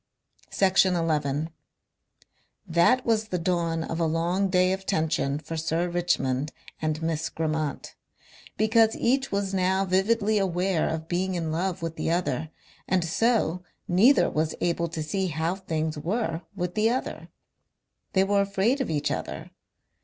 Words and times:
Section 0.49 0.95
11 0.95 1.51
That 2.65 3.05
was 3.05 3.27
the 3.27 3.37
dawn 3.37 3.83
of 3.83 3.99
a 3.99 4.07
long 4.07 4.49
day 4.49 4.73
of 4.73 4.83
tension 4.83 5.37
for 5.37 5.55
Sir 5.55 5.87
Richmond 5.89 6.51
and 6.81 7.03
Miss 7.03 7.29
Grammont. 7.29 7.93
Because 8.57 8.95
each 8.95 9.31
was 9.31 9.53
now 9.53 9.85
vividly 9.85 10.39
aware 10.39 10.89
of 10.89 11.07
being 11.07 11.35
in 11.35 11.51
love 11.51 11.83
with 11.83 11.97
the 11.97 12.09
other 12.09 12.49
and 12.87 13.05
so 13.05 13.61
neither 13.87 14.27
was 14.27 14.55
able 14.59 14.87
to 14.87 15.03
see 15.03 15.27
how 15.27 15.53
things 15.53 15.99
were 15.99 16.41
with 16.55 16.73
the 16.73 16.89
other. 16.89 17.29
They 18.13 18.23
were 18.23 18.41
afraid 18.41 18.81
of 18.81 18.89
each 18.89 19.11
other. 19.11 19.51